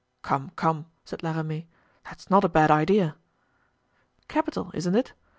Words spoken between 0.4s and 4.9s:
come," said La Ramee, "that's not a bad idea." "Capital,